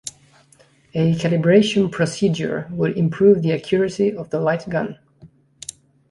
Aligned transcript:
A 0.95 1.13
calibration 1.13 1.91
procedure 1.91 2.67
would 2.71 2.97
improve 2.97 3.43
the 3.43 3.53
accuracy 3.53 4.11
of 4.15 4.31
the 4.31 4.39
light 4.39 4.67
gun. 4.67 4.97